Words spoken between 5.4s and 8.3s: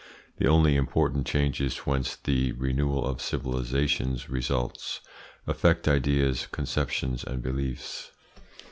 affect ideas, conceptions, and beliefs.